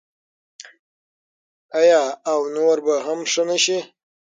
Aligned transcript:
آیا 1.79 2.01
او 2.31 2.39
نور 2.55 2.77
به 2.85 2.95
هم 3.05 3.19
ښه 3.31 3.43
نشي؟ 3.49 3.77